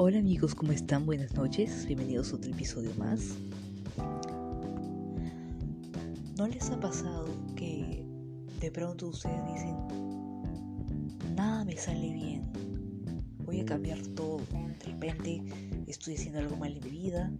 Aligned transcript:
Hola 0.00 0.20
amigos, 0.20 0.54
¿cómo 0.54 0.70
están? 0.70 1.06
Buenas 1.06 1.34
noches, 1.34 1.84
bienvenidos 1.84 2.32
a 2.32 2.36
otro 2.36 2.52
episodio 2.52 2.92
más. 2.98 3.34
¿No 6.36 6.46
les 6.46 6.70
ha 6.70 6.78
pasado 6.78 7.26
que 7.56 8.06
de 8.60 8.70
pronto 8.70 9.08
ustedes 9.08 9.44
dicen, 9.52 9.74
nada 11.34 11.64
me 11.64 11.76
sale 11.76 12.12
bien, 12.12 12.48
voy 13.38 13.58
a 13.58 13.64
cambiar 13.64 13.98
todo, 14.14 14.40
de 14.52 14.92
repente 14.92 15.42
estoy 15.88 16.14
haciendo 16.14 16.38
algo 16.38 16.56
mal 16.56 16.76
en 16.76 16.84
mi 16.84 16.90
vida 16.90 17.32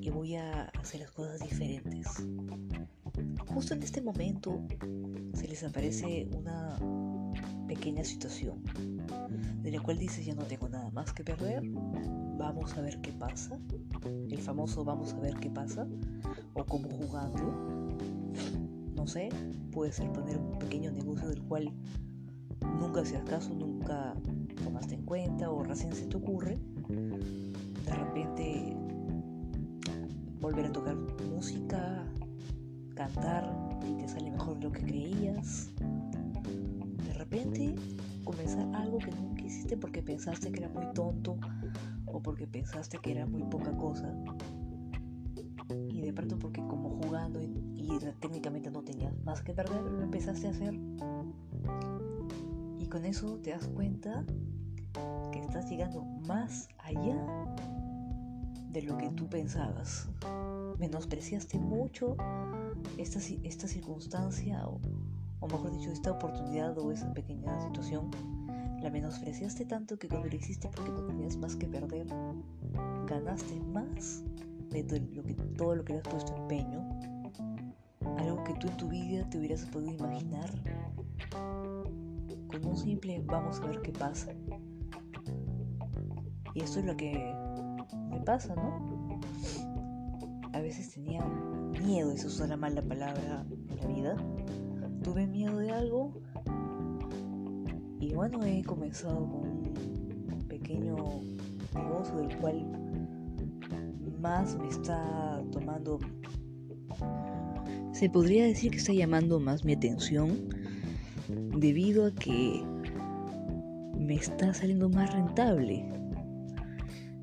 y 0.00 0.10
voy 0.10 0.34
a 0.34 0.64
hacer 0.70 1.02
las 1.02 1.12
cosas 1.12 1.38
diferentes? 1.38 2.08
Justo 3.54 3.74
en 3.74 3.82
este 3.82 4.00
momento 4.00 4.60
se 5.34 5.48
les 5.48 5.64
aparece 5.64 6.28
una 6.36 6.78
pequeña 7.66 8.04
situación 8.04 8.62
de 9.62 9.70
la 9.70 9.80
cual 9.80 9.98
dices 9.98 10.24
ya 10.24 10.34
no 10.34 10.42
tengo 10.44 10.68
nada 10.68 10.90
más 10.90 11.12
que 11.12 11.22
perder, 11.22 11.62
vamos 12.38 12.76
a 12.76 12.80
ver 12.80 13.00
qué 13.00 13.12
pasa, 13.12 13.58
el 14.04 14.38
famoso 14.38 14.84
vamos 14.84 15.12
a 15.14 15.20
ver 15.20 15.34
qué 15.36 15.50
pasa, 15.50 15.86
o 16.54 16.64
como 16.64 16.88
jugando, 16.88 17.96
no 18.94 19.06
sé, 19.06 19.28
puede 19.72 19.92
ser 19.92 20.10
poner 20.12 20.38
un 20.38 20.58
pequeño 20.58 20.90
negocio 20.90 21.28
del 21.28 21.42
cual 21.42 21.72
nunca 22.80 23.02
hacías 23.02 23.24
caso, 23.24 23.54
nunca 23.54 24.14
tomaste 24.64 24.94
en 24.94 25.02
cuenta 25.02 25.50
o 25.50 25.62
recién 25.62 25.92
se 25.92 26.06
te 26.06 26.16
ocurre, 26.16 26.58
de 26.88 27.94
repente 27.94 28.76
volver 30.40 30.66
a 30.66 30.72
tocar 30.72 30.96
música, 30.96 32.04
cantar 33.00 33.50
y 33.88 33.94
te 33.94 34.06
sale 34.08 34.30
mejor 34.30 34.58
de 34.58 34.64
lo 34.64 34.72
que 34.72 34.82
creías, 34.82 35.70
de 37.06 37.14
repente 37.14 37.74
comenzar 38.24 38.68
algo 38.74 38.98
que 38.98 39.10
nunca 39.10 39.42
hiciste 39.42 39.78
porque 39.78 40.02
pensaste 40.02 40.52
que 40.52 40.60
era 40.60 40.68
muy 40.68 40.84
tonto 40.92 41.38
o 42.04 42.20
porque 42.20 42.46
pensaste 42.46 42.98
que 42.98 43.12
era 43.12 43.24
muy 43.24 43.42
poca 43.44 43.74
cosa. 43.74 44.14
Y 45.88 46.02
de 46.02 46.12
pronto 46.12 46.38
porque 46.38 46.60
como 46.60 47.00
jugando 47.02 47.40
y, 47.40 47.88
técnicamente 48.20 48.70
no 48.70 48.82
tenías 48.82 49.14
más 49.24 49.40
que 49.40 49.54
perder, 49.54 49.80
lo 49.80 50.02
empezaste 50.02 50.48
a 50.48 50.50
hacer. 50.50 50.74
Y 52.78 52.86
con 52.86 53.06
eso 53.06 53.38
te 53.38 53.50
das 53.50 53.66
cuenta 53.68 54.26
que 55.32 55.38
estás 55.38 55.70
llegando 55.70 56.04
más 56.26 56.68
allá 56.78 57.16
de 58.72 58.82
lo 58.82 58.96
que 58.96 59.08
tú 59.10 59.28
pensabas. 59.28 60.08
Menospreciaste 60.78 61.58
mucho 61.58 62.16
esta, 62.96 63.18
esta 63.42 63.66
circunstancia 63.66 64.66
o, 64.66 64.80
o 65.40 65.46
mejor 65.46 65.72
dicho, 65.72 65.90
esta 65.90 66.12
oportunidad 66.12 66.78
o 66.78 66.92
esa 66.92 67.12
pequeña 67.12 67.60
situación, 67.60 68.10
la 68.82 68.90
menospreciaste 68.90 69.64
tanto 69.64 69.98
que 69.98 70.08
cuando 70.08 70.28
lo 70.28 70.36
hiciste 70.36 70.68
porque 70.68 70.90
no 70.90 71.04
tenías 71.04 71.36
más 71.36 71.56
que 71.56 71.66
perder, 71.66 72.06
ganaste 73.06 73.60
más 73.60 74.22
de 74.70 74.84
todo 74.84 75.00
lo 75.14 75.22
que, 75.22 75.34
todo 75.34 75.74
lo 75.74 75.84
que 75.84 75.94
le 75.94 75.98
has 75.98 76.08
puesto 76.08 76.36
empeño, 76.36 77.00
algo 78.18 78.44
que 78.44 78.54
tú 78.54 78.68
en 78.68 78.76
tu 78.76 78.88
vida 78.88 79.28
te 79.28 79.38
hubieras 79.38 79.64
podido 79.66 79.92
imaginar, 79.92 80.50
con 82.48 82.64
un 82.64 82.76
simple 82.76 83.22
vamos 83.26 83.60
a 83.60 83.66
ver 83.66 83.82
qué 83.82 83.92
pasa. 83.92 84.32
Y 86.54 86.62
esto 86.62 86.80
es 86.80 86.84
lo 86.84 86.96
que 86.96 87.32
me 88.10 88.20
pasa, 88.20 88.54
¿no? 88.54 89.20
A 90.52 90.60
veces 90.60 90.92
tenía 90.92 91.24
miedo, 91.84 92.12
eso 92.12 92.28
suena 92.28 92.56
mal 92.56 92.74
la 92.74 92.82
palabra 92.82 93.46
en 93.68 93.76
la 93.76 93.86
vida, 93.86 94.16
tuve 95.02 95.26
miedo 95.26 95.58
de 95.58 95.70
algo 95.70 96.12
y 98.00 98.14
bueno, 98.14 98.44
he 98.44 98.62
comenzado 98.64 99.28
con 99.28 99.48
un 100.32 100.44
pequeño 100.48 100.96
negocio 101.74 102.16
del 102.16 102.36
cual 102.38 102.66
más 104.20 104.56
me 104.58 104.68
está 104.68 105.42
tomando, 105.52 105.98
se 107.92 108.10
podría 108.10 108.44
decir 108.44 108.70
que 108.72 108.78
está 108.78 108.92
llamando 108.92 109.40
más 109.40 109.64
mi 109.64 109.74
atención 109.74 110.48
debido 111.56 112.06
a 112.06 112.14
que 112.14 112.62
me 113.96 114.14
está 114.14 114.52
saliendo 114.52 114.88
más 114.88 115.12
rentable. 115.12 115.84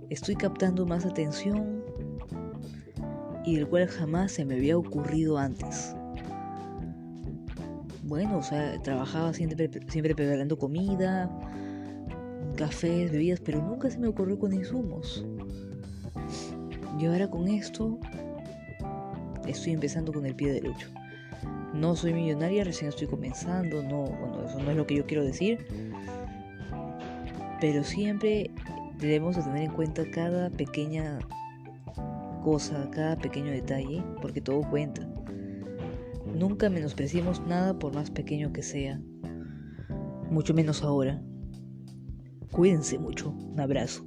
Estoy 0.09 0.35
captando 0.35 0.85
más 0.85 1.05
atención 1.05 1.83
y 3.45 3.55
del 3.55 3.67
cual 3.67 3.87
jamás 3.87 4.31
se 4.31 4.45
me 4.45 4.55
había 4.55 4.77
ocurrido 4.77 5.37
antes 5.37 5.95
bueno, 8.07 8.37
o 8.37 8.43
sea, 8.43 8.81
trabajaba 8.81 9.33
siempre, 9.33 9.69
siempre 9.87 10.15
preparando 10.15 10.57
comida, 10.57 11.29
cafés, 12.55 13.11
bebidas, 13.11 13.41
pero 13.41 13.61
nunca 13.61 13.89
se 13.89 13.99
me 13.99 14.07
ocurrió 14.07 14.39
con 14.39 14.53
insumos. 14.53 15.25
Y 16.97 17.05
ahora 17.05 17.29
con 17.29 17.47
esto 17.49 17.99
estoy 19.45 19.73
empezando 19.73 20.13
con 20.13 20.25
el 20.25 20.35
pie 20.35 20.53
derecho. 20.53 20.87
No 21.73 21.95
soy 21.95 22.13
millonaria, 22.13 22.63
recién 22.63 22.89
estoy 22.89 23.07
comenzando, 23.07 23.83
no, 23.83 24.03
bueno, 24.03 24.45
eso 24.45 24.59
no 24.63 24.71
es 24.71 24.77
lo 24.77 24.87
que 24.87 24.95
yo 24.95 25.05
quiero 25.05 25.23
decir. 25.23 25.67
Pero 27.59 27.83
siempre 27.83 28.51
debemos 28.99 29.35
tener 29.35 29.63
en 29.63 29.71
cuenta 29.71 30.09
cada 30.11 30.49
pequeña 30.49 31.19
cosa, 32.43 32.89
cada 32.91 33.17
pequeño 33.17 33.51
detalle, 33.51 34.03
porque 34.21 34.41
todo 34.41 34.61
cuenta. 34.69 35.07
Nunca 36.35 36.69
menospreciemos 36.69 37.41
nada 37.47 37.77
por 37.77 37.93
más 37.93 38.11
pequeño 38.11 38.53
que 38.53 38.63
sea, 38.63 39.01
mucho 40.29 40.53
menos 40.53 40.83
ahora. 40.83 41.21
Cuídense 42.51 42.97
mucho. 42.97 43.31
Un 43.31 43.59
abrazo. 43.59 44.05